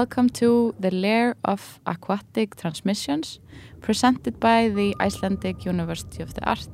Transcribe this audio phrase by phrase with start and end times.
[0.00, 3.40] Welcome to the Lair of Aquatic Transmissions,
[3.80, 6.68] presented by the Icelandic University of the Art,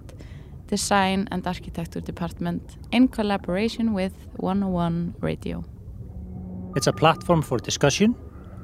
[0.67, 5.64] Design and Architecture Department in collaboration with 101 Radio.
[6.74, 8.17] It's a platform for discussion,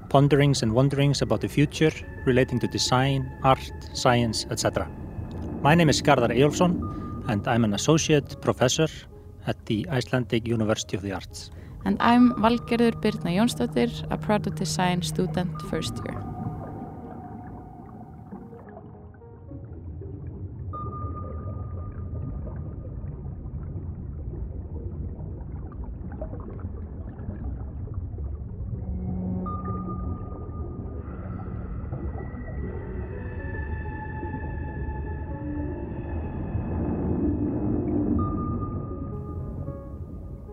[0.09, 1.93] ponderings and wonderings about the future
[2.27, 4.90] relating to design, art, science, etc.
[5.63, 6.72] My name is Garðar Eyjolfsson
[7.29, 8.89] and I'm an associate professor
[9.46, 11.53] at the Icelandic University of the Arts.
[11.85, 16.38] And I'm Valgerður Birna Jónsdóttir, a product design student first year.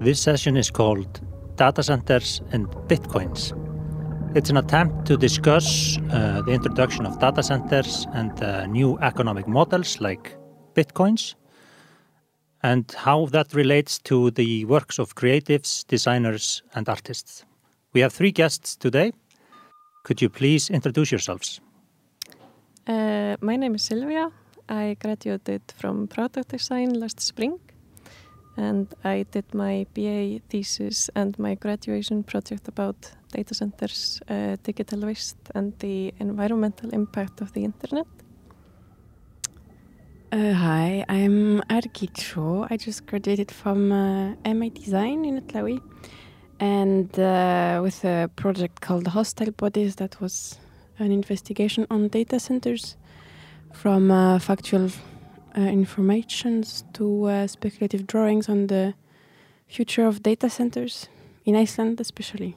[0.05, 1.19] This session is called
[1.55, 3.53] Data Centers and Bitcoins.
[4.35, 9.47] It's an attempt to discuss uh, the introduction of data centers and uh, new economic
[9.47, 10.37] models like
[10.75, 11.33] Bitcoins
[12.61, 17.43] and how that relates to the works of creatives, designers, and artists.
[17.93, 19.11] We have three guests today.
[20.03, 21.59] Could you please introduce yourselves?
[22.85, 24.31] Uh, my name is Silvía.
[24.69, 27.59] I graduated from product design last spring
[28.57, 35.01] and I did my BA thesis and my graduation project about data centers, uh, digital
[35.01, 38.07] waste and the environmental impact of the internet.
[40.31, 42.67] Uh, hi, I'm Argitxu.
[42.69, 45.81] I just graduated from uh, MA Design in Atlawi
[46.59, 50.59] and uh, with a project called Hostile Bodies that was
[50.99, 52.95] an investigation on data centers
[53.73, 54.89] from uh, factual
[55.61, 58.93] informations to uh, speculative drawings on the
[59.67, 61.09] future of data centers
[61.45, 62.55] in Iceland especially.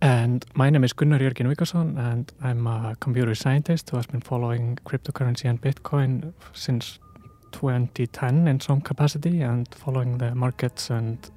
[0.00, 4.20] And my name is Gunnar Jörgen Viggóson and I'm a computer scientist who has been
[4.20, 7.00] following cryptocurrency and Bitcoin since
[7.52, 11.30] 2010 in some capacity and following the markets and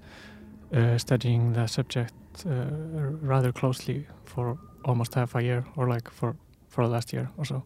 [0.73, 2.13] uh, studying the subject
[2.45, 2.65] uh,
[3.21, 6.35] rather closely for almost half a year or like for,
[6.67, 7.63] for the last year or so.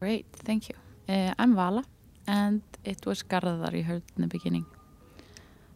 [0.00, 0.74] Great, thank you.
[1.08, 1.84] Uh, I'm Vala,
[2.26, 4.66] and it was Garðar you heard in the beginning.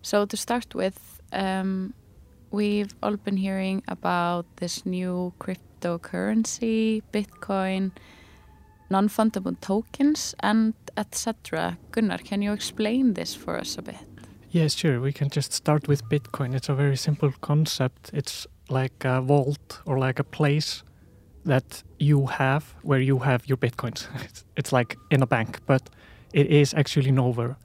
[0.02, 1.94] So to start with, um,
[2.50, 7.92] we've all been hearing about this new cryptocurrency, Bitcoin,
[8.90, 11.78] non-fundable tokens, and etc.
[11.92, 13.96] Gunnar, can you explain this for us a bit?
[14.50, 15.00] Yes, sure.
[15.00, 16.54] We can just start with Bitcoin.
[16.54, 18.10] It's a very simple concept.
[18.12, 20.82] It's like a vault or like a place
[21.44, 24.06] that you have where you have your bitcoins.
[24.56, 25.88] It's, like in a bank, but
[26.32, 27.56] it is actually nowhere.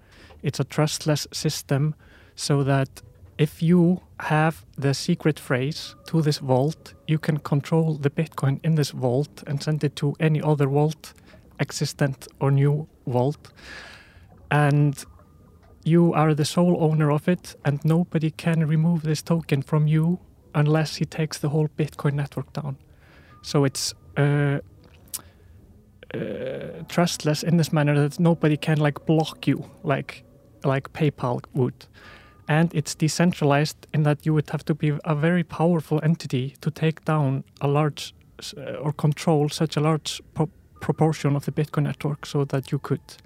[0.44, 1.96] It's a trustless system
[2.36, 3.02] so that
[3.38, 8.76] if you have the secret phrase to this vault, you can control the bitcoin in
[8.76, 11.14] this vault and send it to any other vault,
[11.60, 13.52] existent or new vault.
[14.50, 15.04] And
[15.84, 20.20] you are the sole owner of it, and nobody can remove this token from you
[20.54, 22.78] unless he takes the whole Bitcoin network down.
[23.46, 24.58] So it's uh,
[26.12, 26.20] uh,
[26.90, 30.24] trustless in this manner that nobody can like block you like
[30.64, 31.86] like PayPal would.
[32.48, 36.72] And it's decentralized in that you would have to be a very powerful entity to
[36.72, 38.16] take down a large
[38.58, 40.50] uh, or control such a large pro
[40.82, 43.18] proportion of the Bitcoin network so that you could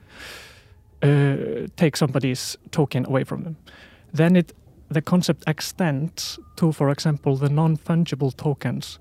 [1.01, 3.55] uh, take somebody's token away from them.
[4.13, 4.53] Then it
[4.91, 8.99] the concept extends to, for example, the non-fungible tokens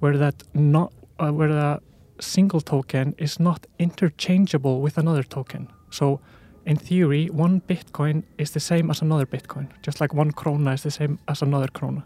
[0.00, 1.80] where that not uh, where a
[2.18, 5.68] single token is not interchangeable with another token.
[5.90, 6.20] So
[6.66, 10.82] in theory, one Bitcoin is the same as another Bitcoin, just like one krona is
[10.82, 12.02] the same as another krona.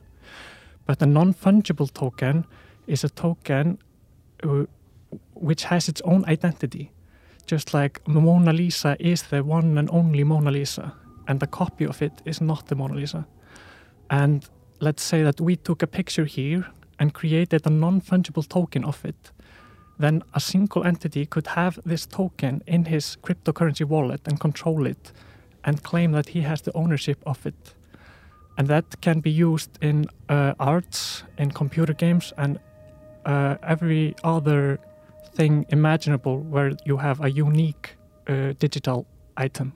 [0.86, 2.46] But a non-fungible token
[2.86, 3.78] is a token
[4.42, 4.64] uh,
[5.34, 6.90] which has its own identity.
[7.46, 10.94] Just like Mona Lisa is the one and only Mona Lisa,
[11.28, 13.26] and a copy of it is not the Mona Lisa.
[14.08, 14.48] And
[14.80, 16.66] let's say that we took a picture here
[16.98, 19.32] and created a non-fungible token of it,
[19.98, 25.12] then a single entity could have this token in his cryptocurrency wallet and control it
[25.64, 27.74] and claim that he has the ownership of it.
[28.58, 32.58] And that can be used in uh, arts, in computer games, and
[33.24, 34.78] uh, every other
[35.34, 37.96] thing imaginable where you have a unique
[38.28, 39.06] uh, digital
[39.36, 39.72] item.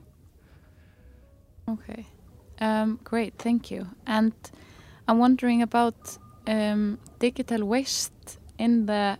[1.67, 2.05] Okay,
[2.61, 3.87] um, great, thank you.
[4.07, 4.33] And
[5.07, 6.17] I'm wondering about
[6.49, 9.17] um, digital waste in the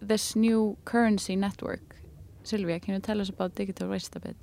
[0.00, 1.96] this new currency network.
[2.42, 4.36] Sylvia, can you tell us about digital waste a bit?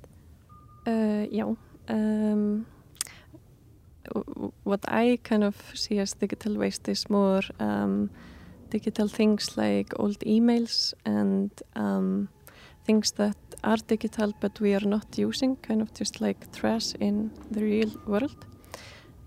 [0.86, 1.56] Uh, já,
[1.88, 2.66] um,
[4.64, 8.10] what I kind of see as digital waste is more um,
[8.70, 12.28] digital things like old emails and um,
[12.84, 17.30] things that are digital but we are not using, kind of just like trash in
[17.50, 18.46] the real world.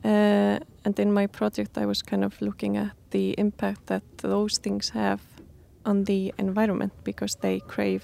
[0.04, 4.58] Uh, and in my project I was kind of looking at the impact that those
[4.58, 5.22] things have
[5.86, 8.04] on the environment because they crave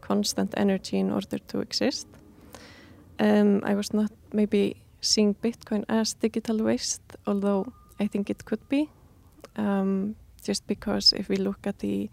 [0.00, 2.06] constant energy in order to exist.
[3.20, 8.68] Um, I was not maybe seeing Bitcoin as digital waste, although I think it could
[8.68, 8.90] be,
[9.56, 12.10] um, just because if we look at the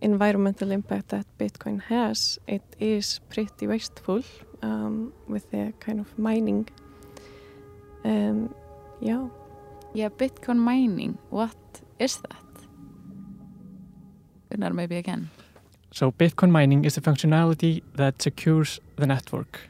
[0.00, 4.22] environmental impact that Bitcoin has, it is pretty wasteful
[4.62, 6.68] um, with the kind of mining.
[8.04, 8.54] Um,
[9.00, 9.28] yeah.
[9.92, 11.56] Yeah, Bitcoin mining, what
[11.98, 12.66] is that?
[14.50, 15.30] Gunnar, maybe again.
[15.92, 19.60] So Bitcoin mining is a functionality that secures the network.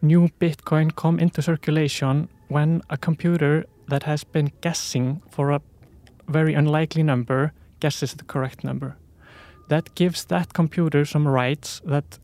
[0.00, 5.60] New Bitcoin come into circulation when a computer that has been guessing for a
[6.28, 8.96] very unlikely number guesses the correct number.
[9.68, 12.18] That gives that computer some rights that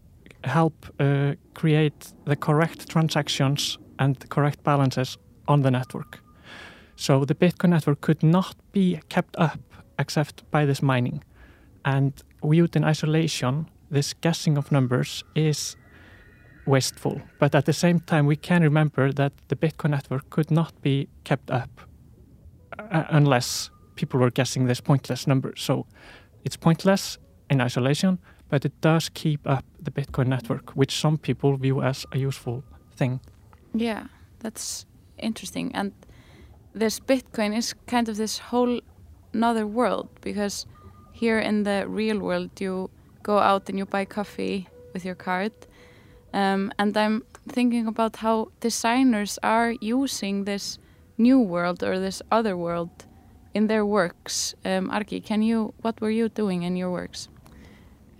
[0.44, 6.20] help uh, create the correct transactions and the correct balances on the network.
[6.96, 9.60] So the Bitcoin network could not be kept up
[9.98, 11.22] except by this mining.
[11.84, 12.12] And
[12.42, 15.76] viewed in isolation, this guessing of numbers is
[16.66, 17.20] wasteful.
[17.38, 21.08] But at the same time, we can remember that the Bitcoin network could not be
[21.24, 21.80] kept up
[22.78, 25.54] uh, unless people were guessing this pointless number.
[25.56, 25.86] So
[26.44, 27.18] it's pointless
[27.50, 28.18] in isolation,
[28.48, 32.64] but it does keep up the Bitcoin network, which some people view as a useful
[32.96, 33.20] thing.
[33.74, 34.06] Yeah,
[34.40, 34.86] that's
[35.24, 35.74] interesting.
[35.74, 35.92] And
[36.74, 38.80] this Bitcoin is kind of this whole
[39.32, 40.66] another world because
[41.12, 42.90] here in the real world you
[43.22, 45.52] go out and you buy coffee with your card
[46.34, 50.78] um, and I'm thinking about how designers are using this
[51.16, 52.90] new world or this other world
[53.54, 54.54] in their works.
[54.64, 55.72] Um, Arki, can you?
[55.82, 57.28] What were you doing in your works?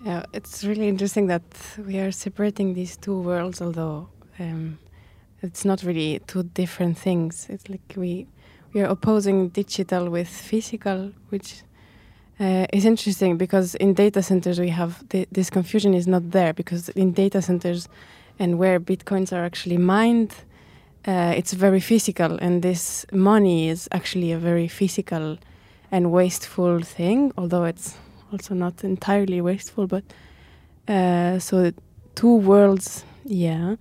[0.05, 1.43] Yeah, it's really interesting that
[1.77, 4.09] we are separating these two worlds, although
[4.39, 4.79] um,
[5.45, 7.47] it's not really two different things.
[7.51, 8.27] It's like we
[8.73, 11.63] we are opposing digital with physical, which
[12.41, 16.53] uh, is interesting because in data centers we have th this confusion is not there
[16.53, 17.89] because in data centers
[18.39, 20.33] and where bitcoins are actually mined,
[21.07, 25.39] uh, it's very physical, and this money is actually a very physical
[25.91, 27.97] and wasteful thing, although it's
[28.33, 29.87] also not entirely wasteful.
[29.87, 30.05] But
[30.89, 31.73] uh, so
[32.15, 33.77] two worlds, yeah.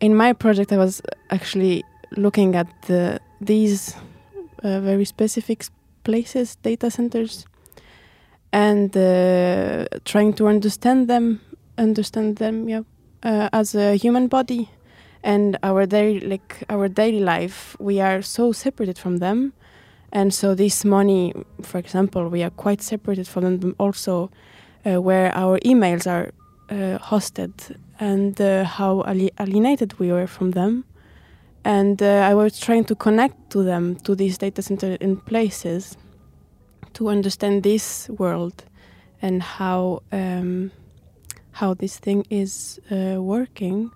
[0.00, 1.84] In my project, I was actually
[2.16, 3.94] looking at the, these
[4.62, 5.64] uh, very specific
[6.04, 7.46] places, data centers,
[8.52, 11.40] and uh, trying to understand them,
[11.76, 12.82] understand them, yeah,
[13.22, 14.70] uh, as a human body.
[15.22, 19.54] And our daily like our daily life we are so separated from them.
[20.12, 21.32] And so this money
[21.62, 24.30] for example we are quite separated from them also
[24.84, 26.30] uh, where our emails are
[26.68, 27.52] uh, hosted
[28.00, 29.02] and uh, how
[29.38, 30.84] alienated we were from them
[31.64, 35.96] and uh, i was trying to connect to them to these data centers in places
[36.92, 38.64] to understand this world
[39.20, 40.70] and how um,
[41.54, 43.90] how this thing is uh, working.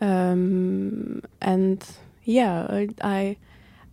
[0.00, 1.84] Um, and
[2.24, 3.36] yeah, I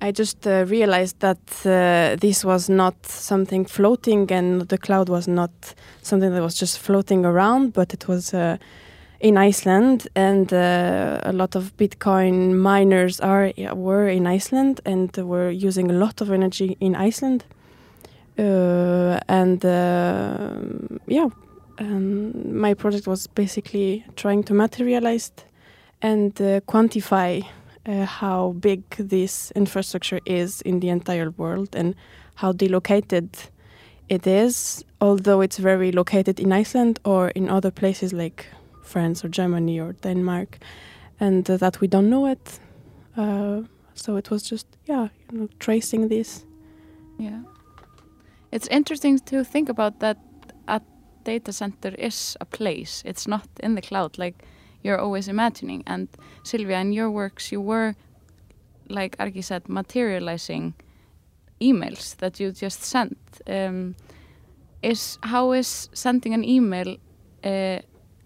[0.01, 5.27] I just uh, realized that uh, this was not something floating, and the cloud was
[5.27, 5.51] not
[6.01, 8.57] something that was just floating around, but it was uh,
[9.19, 15.49] in Iceland, and uh, a lot of Bitcoin miners are were in Iceland and were
[15.49, 17.43] using a lot of energy in Iceland.
[18.37, 20.53] Uh, and uh,
[21.07, 21.27] yeah,
[21.79, 25.31] um, my project was basically trying to materialize
[26.01, 27.45] and uh, quantify
[27.85, 31.95] uh, how big this infrastructure is in the entire world and
[32.35, 33.29] how delocated
[34.07, 38.45] it is, although it's very located in Iceland or in other places like
[38.89, 40.57] France or Germany or Denmark,
[41.19, 42.59] and uh, that we don't know it.
[43.17, 43.61] Uh,
[43.93, 46.45] so it was just, yeah, you know, tracing this.
[47.17, 47.41] Yeah.
[48.51, 50.17] It's interesting to think about that
[50.67, 50.81] A
[51.23, 53.03] data center is a place.
[53.05, 54.35] It's not in the cloud like
[54.83, 55.83] you're always imagining.
[55.85, 56.07] And
[56.43, 57.93] Silvía, in your works, you were,
[58.87, 60.73] like Arki said, materializing
[61.59, 63.17] emails that you just sent.
[63.47, 63.95] Um,
[64.81, 66.95] is how is sending an email
[67.43, 67.79] uh,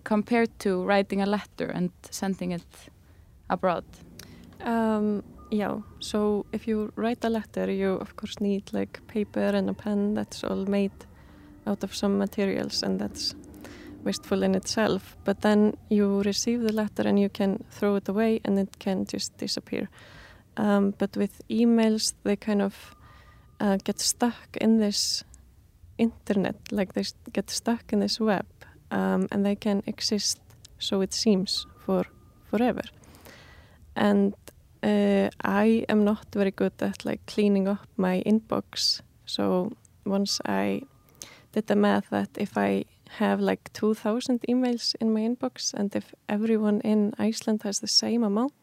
[0.04, 2.90] compared to writing a letter and sending it
[3.50, 3.86] abroad?
[4.62, 9.70] Um, yeah, so if you write a letter, you of course need like paper and
[9.70, 11.06] a pen that's all made
[11.68, 13.36] out of some materials and that's
[14.04, 15.16] wasteful in itself.
[15.24, 19.06] But then you receive the letter and you can throw it away and it can
[19.06, 19.90] just disappear.
[20.58, 22.96] Um, but with emails, they kind of
[23.60, 25.24] uh, get stuck in this
[25.98, 28.46] internet, like they get stuck in this web,
[28.94, 30.40] um, and they can exist,
[30.78, 32.06] so it seems, for
[32.46, 32.84] forever.
[33.96, 34.36] And
[34.84, 39.02] uh, I am not very good at like cleaning up my inbox.
[39.26, 39.72] So
[40.06, 40.84] once I
[41.52, 42.86] did the math that if I
[43.20, 48.24] have like 2000 emails in my inbox and if everyone in Iceland has the same
[48.24, 48.54] amount,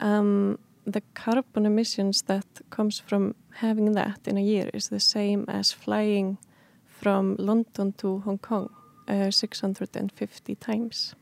[0.00, 5.44] um, the carbon emissions that comes from having that in a year is the same
[5.48, 6.38] as flying
[6.86, 8.70] from London to Hong Kong
[9.08, 11.14] uh, 650 times.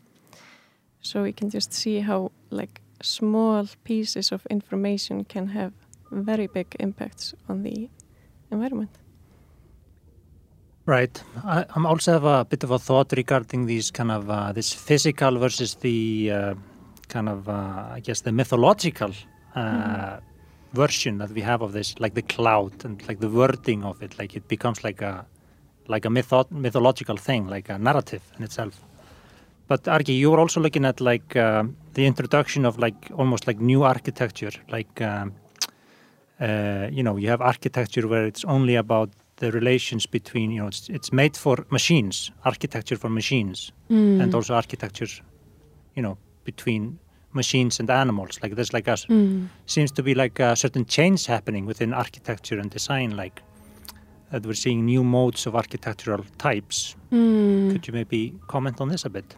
[1.01, 5.73] So we can just see how like small pieces of information can have
[6.11, 7.89] very big impacts on the
[8.51, 8.91] environment.
[10.87, 11.23] Right.
[11.45, 14.73] I I'm also have a bit of a thought regarding these kind of uh, this
[14.73, 16.55] physical versus the uh,
[17.09, 19.11] kind of uh, I guess the mythological
[19.57, 20.21] uh, mm.
[20.73, 24.19] version that we have of this, like the cloud and like the wording of it,
[24.19, 25.27] like it becomes like a
[25.89, 28.81] like a mytho mythological thing, like a narrative in itself.
[29.69, 31.65] But Argi, you were also looking at like uh,
[31.95, 35.33] the introduction of like almost like new architecture, like um,
[36.41, 40.69] uh, you know you have architecture where it's only about the relations between you know
[40.69, 44.23] it's, it's made for machines, architecture for machines, mm.
[44.23, 45.09] and also architecture,
[45.95, 46.99] you know, between
[47.33, 48.39] machines and animals.
[48.43, 49.49] Like there's like a mm.
[49.67, 53.43] seems to be like a certain change happening within architecture and design, like
[54.31, 56.97] that we're seeing new modes of architectural types.
[57.13, 57.73] Mm.
[57.73, 59.37] Could you maybe comment on this a bit?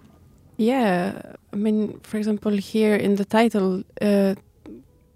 [0.56, 1.20] Yeah,
[1.52, 4.34] I mean, for example, here in the title, uh,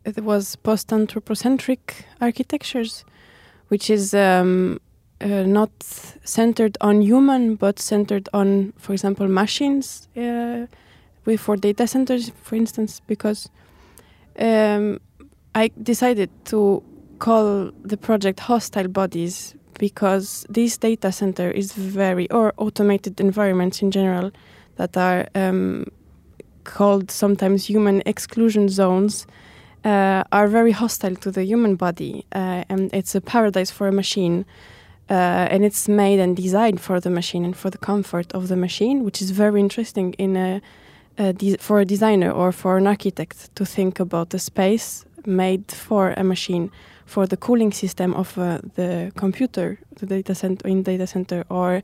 [0.04, 3.04] it was post-anthropocentric architectures,
[3.68, 4.80] which is um,
[5.20, 10.08] uh, not centered on human, but centered on, for example, machines.
[10.16, 10.66] Uh,
[11.36, 13.48] for data centers, for instance, because
[14.38, 15.00] um,
[15.54, 16.82] I decided to
[17.18, 23.90] call the project hostile bodies because this data center is very or automated environments in
[23.90, 24.30] general
[24.76, 25.84] that are um,
[26.62, 29.26] called sometimes human exclusion zones
[29.84, 33.92] uh, are very hostile to the human body, uh, and it's a paradise for a
[33.92, 34.44] machine.
[35.10, 38.56] Uh, and it's made and designed for the machine and for the comfort of the
[38.56, 40.62] machine, which is very interesting in a,
[41.18, 46.14] a for a designer or for an architect to think about a space made for
[46.16, 46.70] a machine,
[47.12, 51.82] for the cooling system of uh, the computer, the data center in data center, or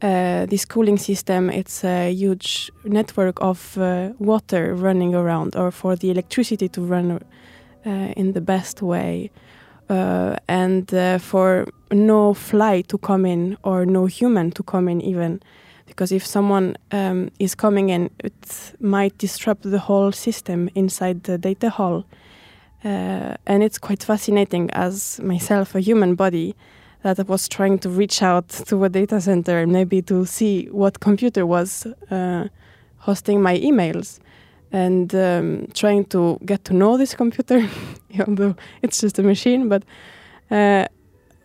[0.00, 5.94] uh, this cooling system, it's a huge network of uh, water running around, or for
[5.96, 7.20] the electricity to run
[7.86, 9.30] uh, in the best way,
[9.90, 15.00] uh, and uh, for no fly to come in or no human to come in,
[15.02, 15.40] even
[15.86, 21.36] because if someone um, is coming in, it might disrupt the whole system inside the
[21.36, 22.04] data hall.
[22.84, 26.54] Uh, and it's quite fascinating as myself, a human body
[27.02, 30.66] that I was trying to reach out to a data center and maybe to see
[30.66, 32.48] what computer was uh,
[32.98, 34.20] hosting my emails
[34.72, 37.68] and um, trying to get to know this computer,
[38.26, 39.68] although it's just a machine.
[39.68, 39.84] But
[40.50, 40.86] uh,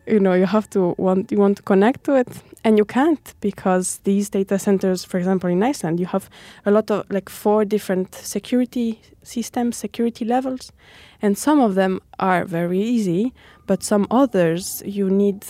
[0.08, 2.28] you know, you have to want you want to connect to it,
[2.68, 6.30] and you can't because these data centers, for example, in Iceland, you have
[6.66, 10.74] a lot of like four different security systems, security levels,
[11.22, 13.32] and some of them are very easy,
[13.68, 15.46] but some others you need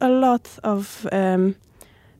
[0.00, 1.56] a lot of um,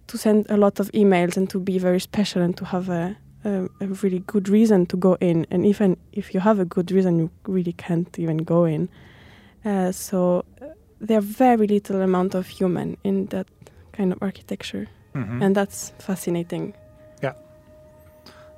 [0.08, 3.16] to send a lot of emails and to be very special and to have a,
[3.44, 5.46] a, a, really good reason to go in.
[5.52, 8.88] And even if you have a good reason, you really can't even go in.
[9.64, 10.66] Uh, so uh,
[11.00, 13.46] there are very little amount of human in that
[13.92, 15.42] kind of architecture, mm -hmm.
[15.42, 16.74] and that's fascinating.
[17.22, 17.34] Yeah,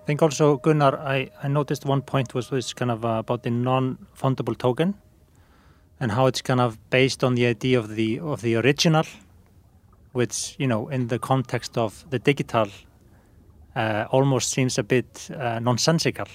[0.04, 3.42] I think also Gunnar, I, I noticed one point was was kind of uh, about
[3.42, 4.94] the non-fungible token
[6.00, 9.04] and how it's kind of based on the idea of the of the original,
[10.12, 12.68] which you know in the context of the digital
[13.76, 16.26] uh, almost seems a bit uh, nonsensical.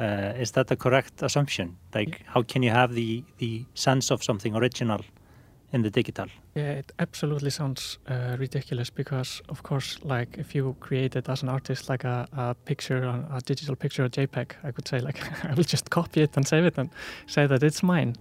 [0.00, 1.76] Uh, is that a correct assumption?
[1.94, 5.00] Like, how can you have the the sense of something original
[5.72, 6.26] in the digital?
[6.54, 11.42] Yeah, it absolutely sounds uh, ridiculous because, of course, like if you create it as
[11.42, 15.20] an artist, like a, a picture, a digital picture, a JPEG, I could say like
[15.44, 16.90] I will just copy it and save it and
[17.26, 18.16] say that it's mine.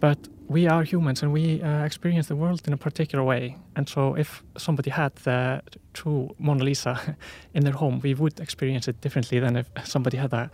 [0.00, 3.56] But we are humans and we uh, experience the world in a particular way.
[3.76, 7.16] And so, if somebody had the true Mona Lisa
[7.54, 10.50] in their home, we would experience it differently than if somebody had a,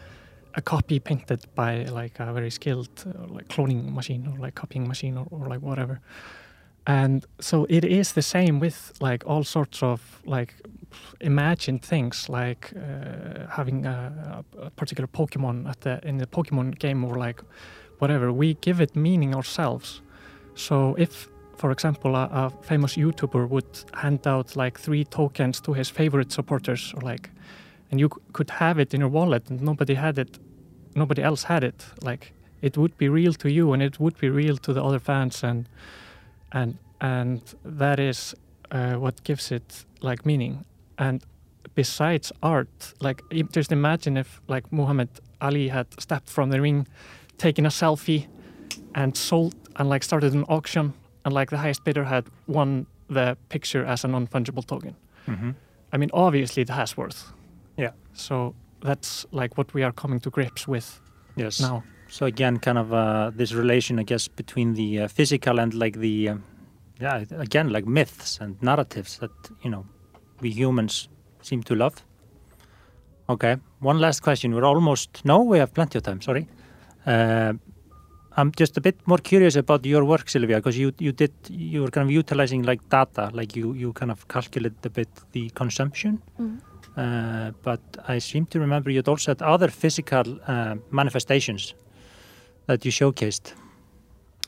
[0.57, 4.87] a copy painted by like a very skilled uh, like cloning machine or like copying
[4.87, 6.01] machine or, or like whatever.
[6.87, 10.55] And so it is the same with like all sorts of like
[11.21, 17.05] imagine things like uh, having a, a, particular Pokemon at the in the Pokemon game
[17.05, 17.43] or like
[17.99, 18.33] whatever.
[18.33, 20.03] We give it meaning ourselves.
[20.55, 25.73] So if, for example, a, a famous YouTuber would hand out like three tokens to
[25.73, 27.31] his favorite supporters, or like,
[27.91, 30.39] and you could have it in your wallet, and nobody had it,
[30.95, 31.87] nobody else had it.
[32.03, 32.33] Like
[32.63, 35.45] it would be real to you, and it would be real to the other fans,
[35.45, 35.69] and
[36.53, 38.35] and and that is
[38.71, 40.65] uh, what gives it like meaning.
[40.99, 41.25] And
[41.75, 43.23] besides art, like
[43.57, 45.09] just imagine if like Muhammad
[45.41, 46.87] Ali had stepped from the ring,
[47.39, 48.27] taken a selfie,
[48.95, 50.93] and sold and like started an auction,
[51.25, 54.95] and like the highest bidder had won the picture as a non-fungible token.
[55.27, 55.51] Mm-hmm.
[55.93, 57.33] I mean, obviously it has worth.
[57.77, 57.91] Yeah.
[58.13, 58.55] So
[58.85, 61.01] that's like what we are coming to grips with
[61.37, 61.61] Yes.
[61.61, 61.83] now.
[62.09, 65.99] So again, kind of uh, this relation, I guess, between the uh, physical and like
[65.99, 66.45] the, um,
[67.01, 69.31] yeah, again, like myths and narratives that
[69.65, 69.85] you know
[70.41, 71.09] we humans
[71.43, 71.95] seem to love.
[73.29, 74.55] Okay, one last question.
[74.55, 76.21] We're almost no, we have plenty of time.
[76.21, 76.47] Sorry.
[77.07, 77.55] Uh,
[78.37, 81.83] I'm just a bit more curious about your work, Sylvia, because you you did you
[81.83, 85.51] were kind of utilizing like data, like you you kind of calculate a bit the
[85.55, 86.21] consumption.
[86.39, 86.61] Mhm.
[86.97, 91.75] Uh, but I seem to remember you'd also had other physical uh, manifestations
[92.67, 93.55] that you showcased.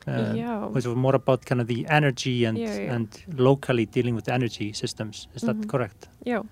[0.06, 0.66] Uh, yeah.
[0.66, 2.94] Which were more about kind of the energy and Yeah, yeah.
[2.94, 5.26] and locally dealing with energy systems.
[5.34, 5.68] Is that Mhm.
[5.68, 6.08] correct?
[6.24, 6.42] Yeah.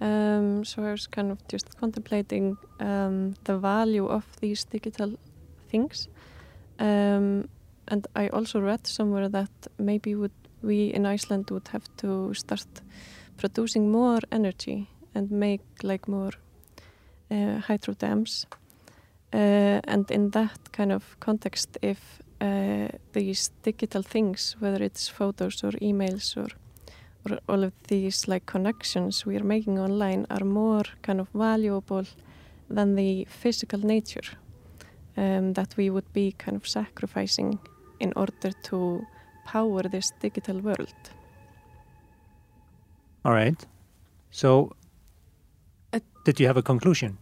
[0.00, 5.18] Um, so I was kind of just contemplating um, the value of these digital
[5.70, 6.08] things.
[6.78, 7.48] Um,
[7.88, 12.66] and I also read somewhere that maybe would we in Iceland would have to start
[13.36, 16.32] producing more energy and make like more
[17.30, 18.46] uh, hydro dams.
[19.32, 25.64] Uh, and in that kind of context, if uh, these digital things, whether it's photos
[25.64, 26.48] or emails or
[27.26, 32.04] or all of these like connections we are making online are more kind of valuable
[32.70, 34.36] than the physical nature
[35.16, 37.58] um, that we would be kind of sacrificing
[38.00, 39.04] in order to
[39.44, 40.94] power this digital world.
[43.24, 43.66] All right.
[44.30, 44.72] So,
[46.26, 47.16] did you have a conclusion?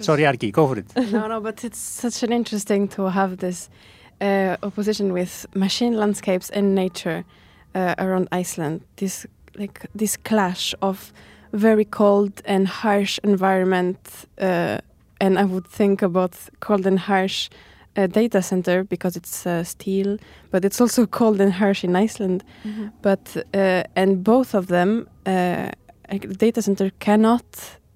[0.00, 0.86] Sorry, Arki, go for it.
[1.12, 3.68] no, no, but it's such an interesting to have this
[4.20, 7.24] uh, opposition with machine landscapes and nature
[7.74, 8.80] uh, around Iceland.
[8.96, 9.26] This
[9.58, 11.12] like this clash of
[11.52, 13.98] very cold and harsh environment,
[14.40, 14.78] uh,
[15.20, 17.50] and I would think about cold and harsh
[17.96, 20.18] uh, data center because it's uh, steel,
[20.50, 22.42] but it's also cold and harsh in Iceland.
[23.02, 25.70] But uh, and both of them, uh,
[26.10, 27.44] like, the data center cannot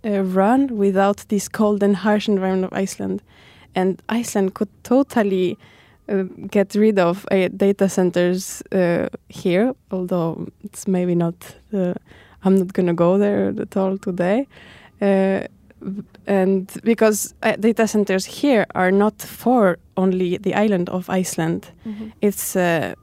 [0.05, 3.23] uh, run without this cold and harsh environment of Iceland,
[3.75, 5.57] and Iceland could totally
[6.09, 9.75] uh, get rid of uh, data centers uh, here.
[9.91, 11.35] Although it's maybe not.
[11.73, 11.95] Uh,
[12.45, 14.47] I'm not gonna go there at all today.
[15.03, 15.41] Uh,
[16.27, 21.67] and because data centers here are not for only the island of Iceland,
[22.21, 22.95] it's uh,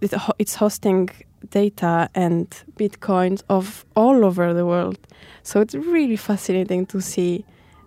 [0.00, 1.08] it, ho- it's hosting
[1.50, 4.98] data and bitcoins of all over the world.
[5.42, 7.44] So it's really fascinating to see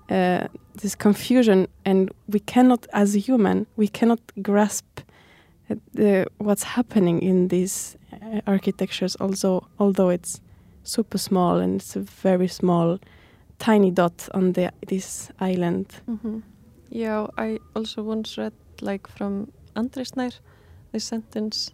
[0.10, 5.02] uh, this confusion, and we cannot, as a human, we cannot grasp
[5.69, 9.15] uh, the, what's happening in these uh, architectures.
[9.17, 10.41] Also, although it's
[10.84, 13.00] super small and it's a very small,
[13.60, 15.88] tiny dot on the this island.
[16.10, 16.39] Mm-hmm.
[16.89, 20.39] Yeah, I also once read like from Andri Snær
[20.91, 21.72] this sentence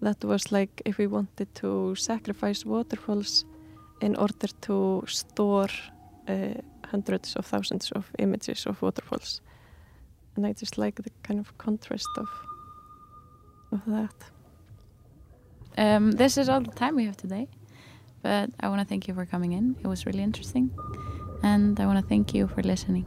[0.00, 3.44] that was like if we wanted to sacrifice waterfalls
[4.00, 5.68] in order to store
[6.28, 6.54] uh,
[6.90, 9.40] hundreds of thousands of images of waterfalls.
[10.36, 12.28] And I just like the kind of contrast of
[13.72, 14.14] of that.
[15.78, 17.48] Um, this is all the time we have today,
[18.22, 19.76] but I want to thank you for coming in.
[19.80, 20.70] It was really interesting,
[21.42, 23.06] and I want to thank you for listening.